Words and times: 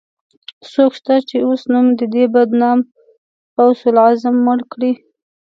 څوک 0.71 0.91
شته، 0.99 1.15
چې 1.29 1.37
اوس 1.47 1.61
نوم 1.71 1.87
د 1.99 2.01
دې 2.13 2.23
بدنام 2.33 2.79
غوث 3.55 3.81
العظم 3.91 4.35
مړ 4.45 4.59
کړي 4.71 4.91